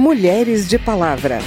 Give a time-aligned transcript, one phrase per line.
[0.00, 1.40] Mulheres de Palavra.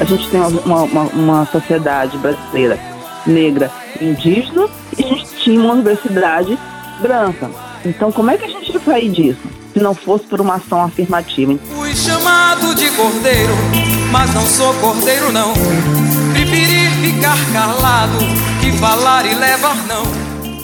[0.00, 2.80] A gente tem uma, uma, uma sociedade brasileira
[3.26, 3.70] negra
[4.00, 4.66] indígena
[4.96, 6.58] e a gente tinha uma universidade
[7.02, 7.50] branca.
[7.84, 9.40] Então, como é que a gente ia sair disso?
[9.74, 11.58] Se não fosse por uma ação afirmativa.
[11.74, 13.52] Fui chamado de cordeiro,
[14.10, 15.52] mas não sou cordeiro, não.
[16.52, 18.18] Preferi ficar calado
[18.60, 20.02] que falar e levar, não.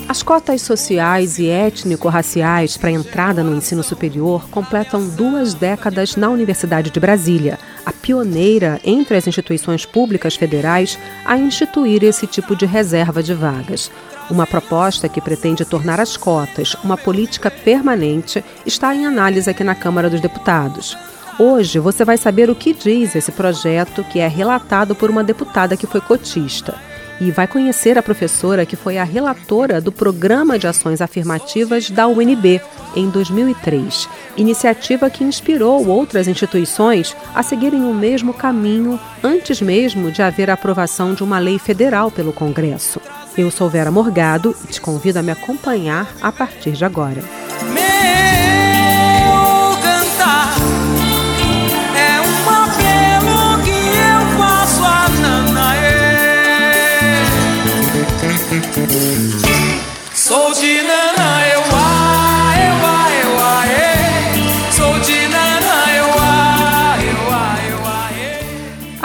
[0.07, 6.91] As cotas sociais e étnico-raciais para entrada no ensino superior completam duas décadas na Universidade
[6.91, 13.23] de Brasília, a pioneira entre as instituições públicas federais a instituir esse tipo de reserva
[13.23, 13.91] de vagas.
[14.31, 19.75] Uma proposta que pretende tornar as cotas uma política permanente está em análise aqui na
[19.75, 20.95] Câmara dos Deputados.
[21.39, 25.77] Hoje você vai saber o que diz esse projeto, que é relatado por uma deputada
[25.77, 26.75] que foi cotista
[27.21, 32.07] e vai conhecer a professora que foi a relatora do Programa de Ações Afirmativas da
[32.07, 32.61] UNB
[32.95, 40.23] em 2003, iniciativa que inspirou outras instituições a seguirem o mesmo caminho antes mesmo de
[40.23, 43.01] haver a aprovação de uma lei federal pelo Congresso.
[43.37, 47.23] Eu sou Vera Morgado e te convido a me acompanhar a partir de agora.
[47.59, 48.58] Sou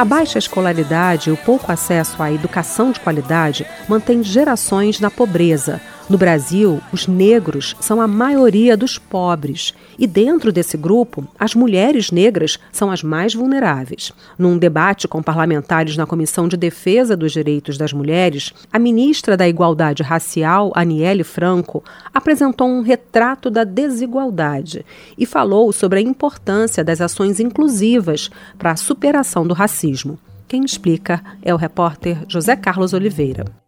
[0.04, 5.80] A baixa escolaridade e o pouco acesso à educação de qualidade mantém gerações na pobreza,
[6.10, 12.12] no Brasil, os negros são a maioria dos pobres e, dentro desse grupo, as mulheres
[12.12, 14.12] negras são as mais vulneráveis.
[14.38, 19.48] Num debate com parlamentares na Comissão de Defesa dos Direitos das Mulheres, a ministra da
[19.48, 21.82] Igualdade Racial, Aniele Franco,
[22.14, 24.86] apresentou um retrato da desigualdade
[25.18, 30.20] e falou sobre a importância das ações inclusivas para a superação do racismo.
[30.50, 33.63] Quem explica é o repórter José Carlos Oliveira.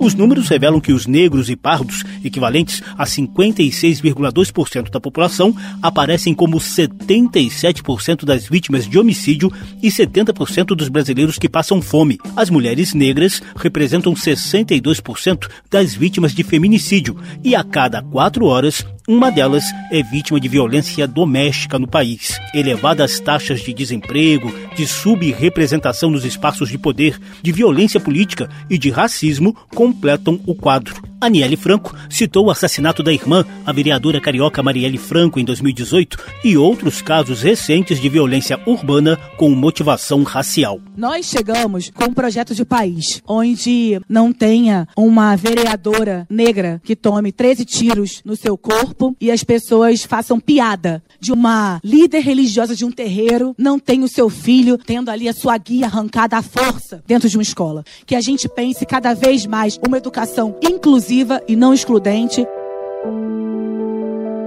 [0.00, 6.56] Os números revelam que os negros e pardos, equivalentes a 56,2% da população, aparecem como
[6.56, 9.52] 77% das vítimas de homicídio
[9.82, 12.18] e 70% dos brasileiros que passam fome.
[12.34, 19.30] As mulheres negras representam 62% das vítimas de feminicídio e a cada quatro horas uma
[19.30, 22.38] delas é vítima de violência doméstica no país.
[22.54, 28.90] Elevadas taxas de desemprego, de subrepresentação nos espaços de poder, de violência política e de
[28.90, 31.09] racismo completam o quadro.
[31.20, 36.56] Aniele Franco citou o assassinato da irmã, a vereadora carioca Marielle Franco, em 2018, e
[36.56, 40.80] outros casos recentes de violência urbana com motivação racial.
[40.96, 47.32] Nós chegamos com um projeto de país onde não tenha uma vereadora negra que tome
[47.32, 52.84] 13 tiros no seu corpo e as pessoas façam piada de uma líder religiosa de
[52.84, 57.02] um terreiro não tem o seu filho tendo ali a sua guia arrancada à força
[57.06, 57.84] dentro de uma escola.
[58.06, 62.46] Que a gente pense cada vez mais uma educação inclusiva inclusiva e não excludente.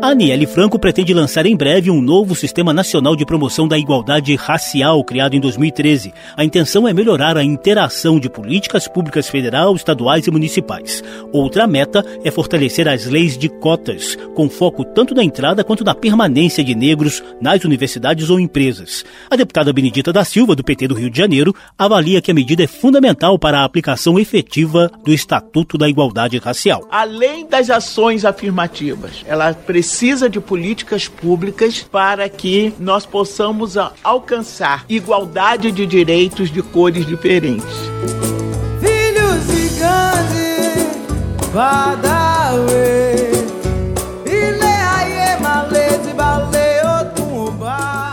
[0.04, 4.36] A Aniele Franco pretende lançar em breve um novo Sistema Nacional de Promoção da Igualdade
[4.36, 6.14] Racial, criado em 2013.
[6.36, 11.02] A intenção é melhorar a interação de políticas públicas federal, estaduais e municipais.
[11.32, 15.96] Outra meta é fortalecer as leis de cotas, com foco tanto na entrada quanto na
[15.96, 19.06] permanência de negros nas universidades ou empresas.
[19.32, 22.62] A deputada Benedita da Silva, do PT do Rio de Janeiro, avalia que a medida
[22.62, 26.86] é fundamental para a aplicação efetiva do Estatuto da Igualdade Racial.
[26.92, 34.86] Além das ações afirmativas, ela precisa precisa de políticas públicas para que nós possamos alcançar
[34.90, 37.64] igualdade de direitos de cores diferentes.
[38.80, 40.64] Filhos de Gandhi,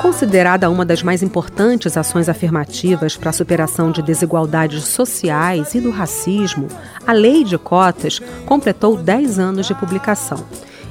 [0.03, 5.91] Considerada uma das mais importantes ações afirmativas para a superação de desigualdades sociais e do
[5.91, 6.69] racismo,
[7.07, 10.45] a Lei de Cotas completou 10 anos de publicação.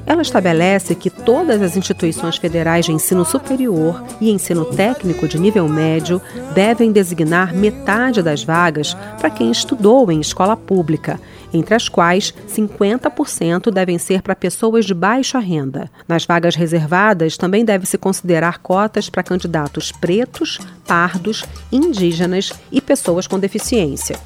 [0.10, 5.70] Ela estabelece que todas as instituições federais de ensino superior e ensino técnico de nível
[5.70, 6.20] médio
[6.56, 11.22] devem designar metade das vagas para quem estudou em escola pública,
[11.54, 15.92] entre as quais 50% devem ser para pessoas de baixa renda.
[16.08, 20.58] Nas vagas reservadas, também deve-se considerar cotas para candidatos pretos,
[20.88, 24.18] pardos, indígenas e pessoas com deficiência.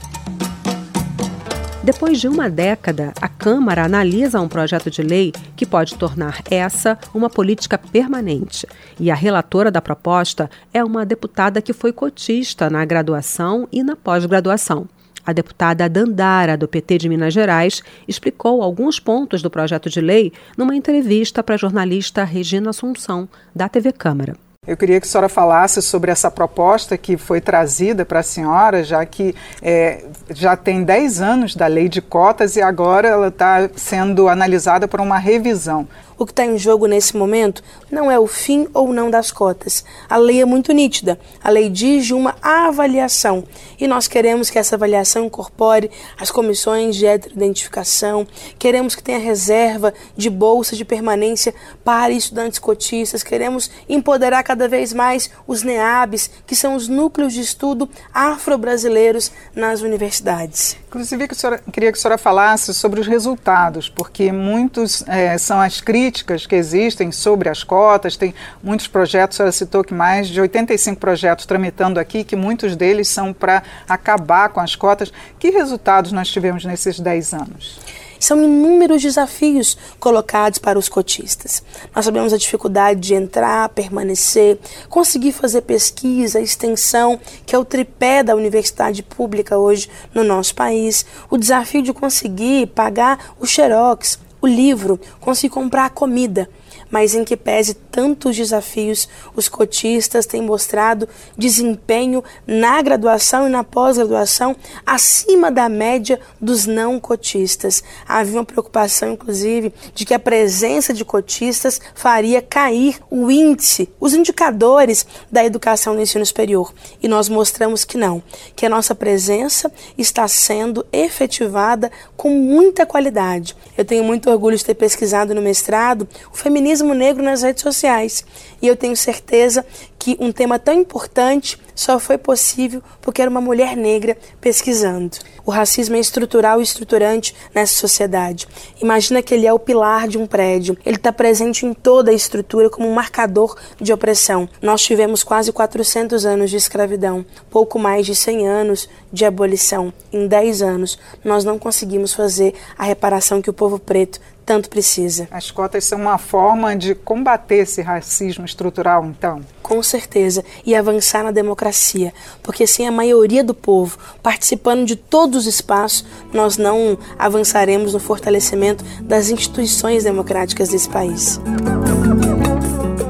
[1.84, 6.98] Depois de uma década, a Câmara analisa um projeto de lei que pode tornar essa
[7.14, 8.66] uma política permanente.
[8.98, 13.98] E a relatora da proposta é uma deputada que foi cotista na graduação e na
[13.98, 14.88] pós-graduação.
[15.26, 20.32] A deputada Dandara, do PT de Minas Gerais, explicou alguns pontos do projeto de lei
[20.58, 24.38] numa entrevista para a jornalista Regina Assunção, da TV Câmara.
[24.66, 28.82] Eu queria que a senhora falasse sobre essa proposta que foi trazida para a senhora,
[28.82, 33.70] já que é, já tem 10 anos da lei de cotas e agora ela está
[33.76, 35.86] sendo analisada por uma revisão.
[36.18, 39.84] O que está em jogo nesse momento não é o fim ou não das cotas.
[40.10, 41.20] A lei é muito nítida.
[41.44, 43.44] A lei diz de uma avaliação.
[43.80, 45.90] E nós queremos que essa avaliação incorpore
[46.20, 48.28] as comissões de heteroidentificação,
[48.58, 54.94] queremos que tenha reserva de bolsa de permanência para estudantes cotistas, queremos empoderar cada vez
[54.94, 60.78] mais os NEABs, que são os núcleos de estudo afro-brasileiros nas universidades.
[60.88, 65.60] Inclusive, que senhora, queria que a senhora falasse sobre os resultados, porque muitos é, são
[65.60, 69.94] as críticas críticas que existem sobre as cotas, tem muitos projetos, a senhora citou que
[69.94, 75.14] mais de 85 projetos tramitando aqui, que muitos deles são para acabar com as cotas.
[75.40, 77.80] Que resultados nós tivemos nesses 10 anos?
[78.20, 81.64] São inúmeros desafios colocados para os cotistas.
[81.96, 84.60] Nós sabemos a dificuldade de entrar, permanecer,
[84.90, 91.06] conseguir fazer pesquisa, extensão, que é o tripé da universidade pública hoje no nosso país.
[91.30, 96.50] O desafio de conseguir pagar o xerox, o livro, conseguir comprar a comida
[96.94, 103.64] mas em que pese tantos desafios, os cotistas têm mostrado desempenho na graduação e na
[103.64, 104.56] pós-graduação
[104.86, 107.84] acima da média dos não cotistas.
[108.08, 114.14] Havia uma preocupação, inclusive, de que a presença de cotistas faria cair o índice, os
[114.14, 116.72] indicadores da educação no ensino superior.
[117.02, 118.22] E nós mostramos que não,
[118.56, 123.56] que a nossa presença está sendo efetivada com muita qualidade.
[123.76, 127.64] Eu tenho muito orgulho de ter pesquisado no mestrado o feminismo racismo negro nas redes
[127.64, 128.26] sociais.
[128.64, 129.66] E eu tenho certeza
[130.00, 135.18] que um tema tão importante só foi possível porque era uma mulher negra pesquisando.
[135.46, 138.48] O racismo é estrutural e estruturante nessa sociedade.
[138.82, 140.78] Imagina que ele é o pilar de um prédio.
[140.86, 144.48] Ele está presente em toda a estrutura como um marcador de opressão.
[144.62, 149.92] Nós tivemos quase 400 anos de escravidão, pouco mais de 100 anos de abolição.
[150.12, 155.28] Em 10 anos, nós não conseguimos fazer a reparação que o povo preto tanto precisa.
[155.32, 159.42] As cotas são uma forma de combater esse racismo estrutural, então?
[159.62, 165.42] Com certeza, e avançar na democracia, porque sem a maioria do povo participando de todos
[165.42, 171.40] os espaços, nós não avançaremos no fortalecimento das instituições democráticas desse país.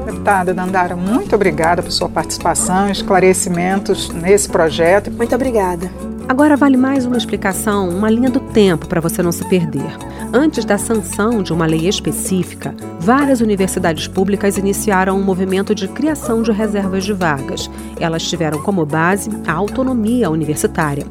[0.06, 5.10] Deputada Dandara, muito obrigada por sua participação e esclarecimentos nesse projeto.
[5.10, 5.90] Muito obrigada.
[6.26, 9.98] Agora vale mais uma explicação, uma linha do tempo para você não se perder.
[10.32, 16.40] Antes da sanção de uma lei específica, várias universidades públicas iniciaram um movimento de criação
[16.40, 17.68] de reservas de vagas.
[17.98, 21.04] Elas tiveram como base a autonomia universitária.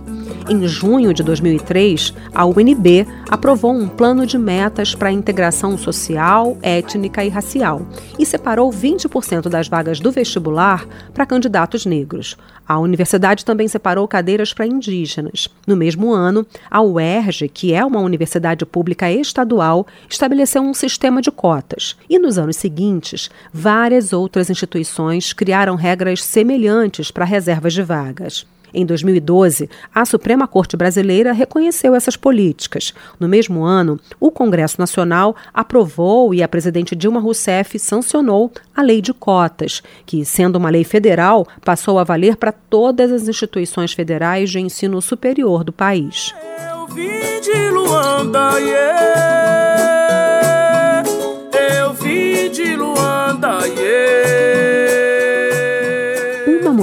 [0.50, 6.58] Em junho de 2003, a UNB aprovou um plano de metas para a integração social,
[6.62, 7.82] étnica e racial
[8.20, 12.36] e separou 20% das vagas do vestibular para candidatos negros.
[12.68, 15.48] A universidade também separou cadeiras para indígenas.
[15.66, 21.32] No mesmo ano, a UERJ, que é uma universidade pública estadual, estabeleceu um sistema de
[21.32, 21.96] cotas.
[22.10, 28.46] E nos anos seguintes, várias outras instituições criaram regras semelhantes para reservas de vagas.
[28.74, 32.94] Em 2012, a Suprema Corte Brasileira reconheceu essas políticas.
[33.20, 39.02] No mesmo ano, o Congresso Nacional aprovou e a presidente Dilma Rousseff sancionou a Lei
[39.02, 44.50] de Cotas, que, sendo uma lei federal, passou a valer para todas as instituições federais
[44.50, 46.34] de ensino superior do país.
[46.72, 49.83] Eu vim de Luanda, yeah.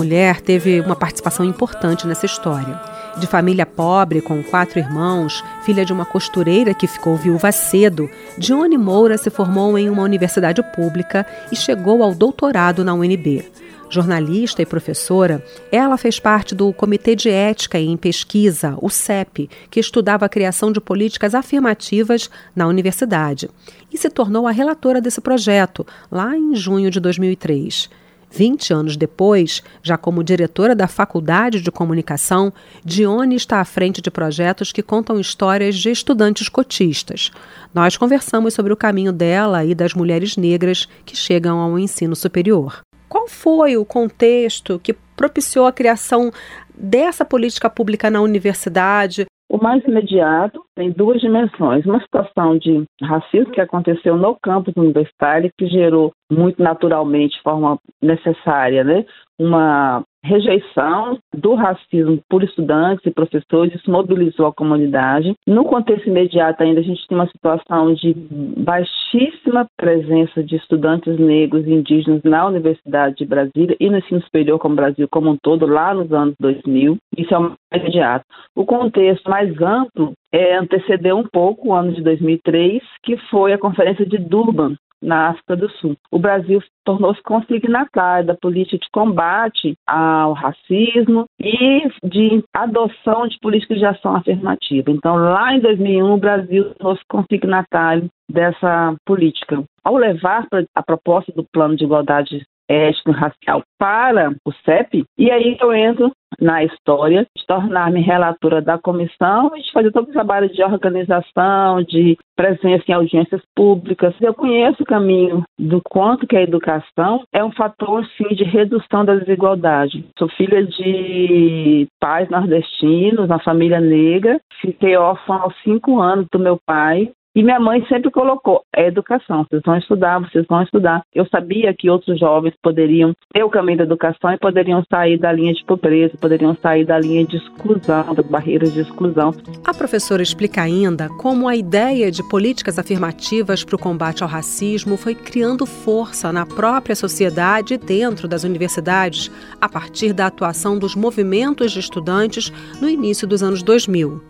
[0.00, 2.80] Mulher teve uma participação importante nessa história.
[3.19, 8.78] De família pobre, com quatro irmãos, filha de uma costureira que ficou viúva cedo, Dione
[8.78, 13.45] Moura se formou em uma universidade pública e chegou ao doutorado na UNB.
[13.90, 19.80] Jornalista e professora, ela fez parte do Comitê de Ética em Pesquisa, o CEP, que
[19.80, 23.50] estudava a criação de políticas afirmativas na universidade,
[23.92, 27.90] e se tornou a relatora desse projeto lá em junho de 2003.
[28.30, 32.52] 20 anos depois, já como diretora da Faculdade de Comunicação,
[32.84, 37.30] Dione está à frente de projetos que contam histórias de estudantes cotistas.
[37.75, 42.80] Nós conversamos sobre o caminho dela e das mulheres negras que chegam ao ensino superior.
[43.08, 46.32] Qual foi o contexto que propiciou a criação
[46.72, 49.26] dessa política pública na universidade?
[49.50, 51.85] O mais imediato tem duas dimensões.
[51.85, 57.76] Uma situação de racismo que aconteceu no campus universitário, que gerou muito naturalmente, de forma
[58.00, 59.04] necessária, né,
[59.37, 65.34] uma rejeição do racismo por estudantes e professores, isso mobilizou a comunidade.
[65.46, 68.14] No contexto imediato ainda, a gente tem uma situação de
[68.58, 74.58] baixíssima presença de estudantes negros e indígenas na Universidade de Brasília e no ensino superior
[74.58, 76.98] como Brasil como um todo, lá nos anos 2000.
[77.16, 78.24] Isso é mais imediato.
[78.54, 83.58] O contexto mais amplo é, antecedeu um pouco o ano de 2003, que foi a
[83.58, 85.97] Conferência de Durban, na África do Sul.
[86.11, 93.78] O Brasil tornou-se consignatário da política de combate ao racismo e de adoção de políticas
[93.78, 94.90] de ação afirmativa.
[94.90, 99.62] Então, lá em 2001, o Brasil tornou-se consignatário dessa política.
[99.83, 105.74] Ao levar a proposta do Plano de Igualdade étnico-racial para o CEP, e aí eu
[105.74, 111.82] entro na história, de tornar-me relatora da comissão e fazer todo o trabalho de organização,
[111.82, 114.14] de presença em audiências públicas.
[114.20, 119.04] Eu conheço o caminho do quanto que a educação é um fator, sim, de redução
[119.04, 120.06] da desigualdade.
[120.18, 126.58] Sou filha de pais nordestinos, uma família negra, fiquei órfã aos cinco anos do meu
[126.64, 131.02] pai, e minha mãe sempre colocou: é educação, vocês vão estudar, vocês vão estudar.
[131.14, 135.30] Eu sabia que outros jovens poderiam ter o caminho da educação e poderiam sair da
[135.30, 139.32] linha de pobreza, poderiam sair da linha de exclusão, das barreiras de exclusão.
[139.64, 144.96] A professora explica ainda como a ideia de políticas afirmativas para o combate ao racismo
[144.96, 150.96] foi criando força na própria sociedade e dentro das universidades, a partir da atuação dos
[150.96, 154.20] movimentos de estudantes no início dos anos 2000.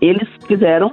[0.00, 0.92] Eles fizeram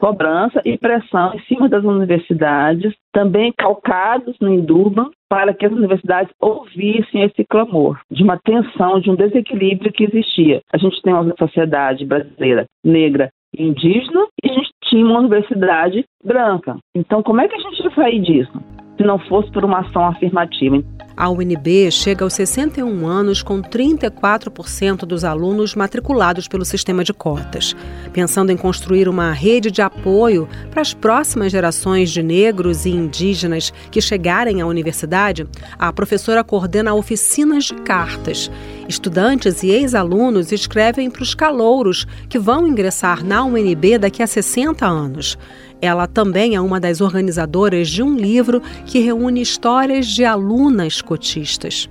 [0.00, 6.32] cobrança e pressão em cima das universidades, também calcados no Indurban, para que as universidades
[6.40, 10.60] ouvissem esse clamor de uma tensão, de um desequilíbrio que existia.
[10.72, 16.04] A gente tem uma sociedade brasileira negra e indígena e a gente tinha uma universidade
[16.24, 16.76] branca.
[16.96, 18.79] Então, como é que a gente vai sair disso?
[19.00, 20.84] Se não fosse por uma ação afirmativa.
[21.16, 27.74] A UNB chega aos 61 anos com 34% dos alunos matriculados pelo sistema de cotas.
[28.12, 33.72] Pensando em construir uma rede de apoio para as próximas gerações de negros e indígenas
[33.90, 35.46] que chegarem à universidade,
[35.78, 38.50] a professora coordena oficinas de cartas.
[38.86, 44.86] Estudantes e ex-alunos escrevem para os calouros que vão ingressar na UNB daqui a 60
[44.86, 45.38] anos.
[45.82, 51.88] Ela também é uma das organizadoras de um livro que reúne histórias de alunas cotistas.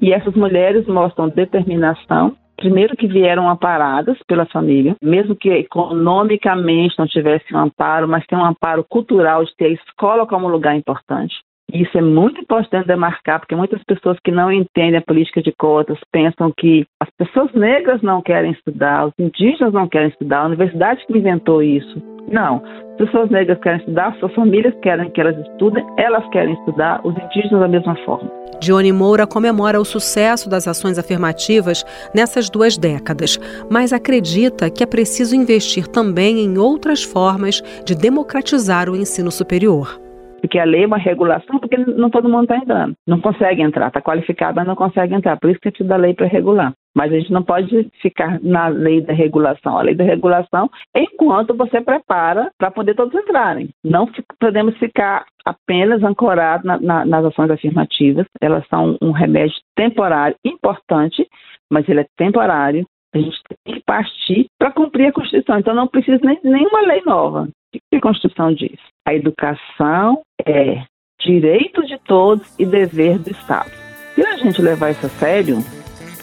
[0.00, 7.06] E essas mulheres mostram determinação, primeiro que vieram amparadas pela família, mesmo que economicamente não
[7.06, 11.34] tivessem um amparo, mas tem um amparo cultural de ter a escola como lugar importante.
[11.72, 15.98] Isso é muito importante demarcar, porque muitas pessoas que não entendem a política de cotas
[16.10, 21.04] pensam que as pessoas negras não querem estudar, os indígenas não querem estudar, a universidade
[21.06, 22.17] que inventou isso.
[22.30, 22.62] Não.
[22.90, 27.14] As pessoas negras querem estudar, suas famílias querem que elas estudem, elas querem estudar, os
[27.16, 28.30] indígenas da mesma forma.
[28.60, 33.38] Dione Moura comemora o sucesso das ações afirmativas nessas duas décadas,
[33.70, 40.00] mas acredita que é preciso investir também em outras formas de democratizar o ensino superior
[40.40, 42.94] porque a lei é uma regulação, porque não todo mundo está entrando.
[43.06, 45.36] Não consegue entrar, está qualificado, mas não consegue entrar.
[45.36, 46.72] Por isso que precisa da lei para regular.
[46.96, 49.78] Mas a gente não pode ficar na lei da regulação.
[49.78, 53.70] A lei da regulação é enquanto você prepara para poder todos entrarem.
[53.84, 58.26] Não podemos ficar apenas ancorados na, na, nas ações afirmativas.
[58.40, 61.26] Elas são um remédio temporário importante,
[61.70, 62.84] mas ele é temporário.
[63.14, 65.58] A gente tem que partir para cumprir a Constituição.
[65.58, 67.48] Então não precisa nem nenhuma lei nova.
[67.74, 68.78] O que a Constituição diz?
[69.06, 70.82] A educação é
[71.20, 73.70] direito de todos e dever do Estado.
[74.14, 75.58] Se a gente levar isso a sério,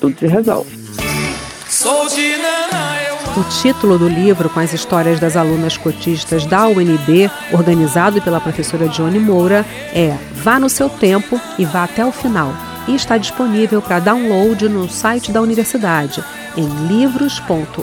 [0.05, 0.69] tudo se resolve.
[3.37, 8.87] O título do livro, com as histórias das alunas cotistas da UNB, organizado pela professora
[8.87, 12.53] Johnny Moura, é Vá no seu tempo e vá até o final.
[12.87, 16.23] E está disponível para download no site da universidade,
[16.55, 17.75] em livros.unb.br.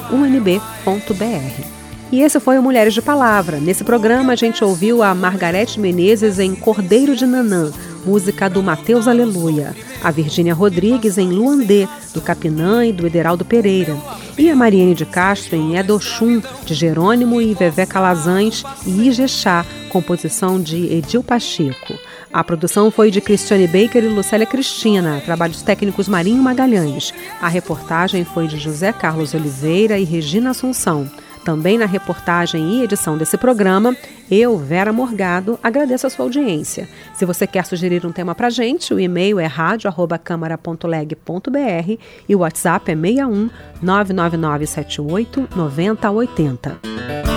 [2.12, 3.59] E esse foi o Mulheres de Palavra.
[3.59, 7.73] Nesse programa a gente ouviu a Margarete Menezes em Cordeiro de Nanã,
[8.04, 13.97] música do Mateus Aleluia, a Virgínia Rodrigues em Luandê, do Capinã e do Ederaldo Pereira,
[14.37, 20.61] e a Mariene de Castro em Edoxum, de Jerônimo e Vevé Calazans e Ijexá, composição
[20.61, 21.94] de Edil Pacheco.
[22.32, 27.12] A produção foi de Cristiane Baker e Lucélia Cristina, trabalhos técnicos Marinho Magalhães.
[27.40, 31.11] A reportagem foi de José Carlos Oliveira e Regina Assunção.
[31.45, 33.97] Também na reportagem e edição desse programa,
[34.31, 36.89] eu, Vera Morgado, agradeço a sua audiência.
[37.15, 42.91] Se você quer sugerir um tema para gente, o e-mail é radio@câmara.leg.br e o WhatsApp
[42.91, 43.49] é 61
[43.83, 47.32] 99978 9080.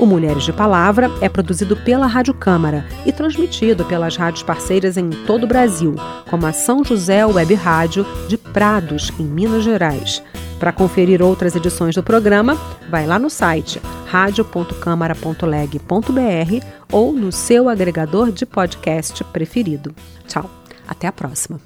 [0.00, 5.10] O Mulheres de Palavra é produzido pela Rádio Câmara e transmitido pelas rádios parceiras em
[5.10, 5.94] todo o Brasil,
[6.30, 10.22] como a São José Web Rádio de Prados, em Minas Gerais.
[10.58, 12.56] Para conferir outras edições do programa,
[12.88, 19.94] vai lá no site radio.câmara.leg.br ou no seu agregador de podcast preferido.
[20.26, 20.50] Tchau,
[20.88, 21.60] até a próxima.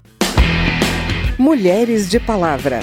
[1.39, 2.81] Mulheres de Palavra.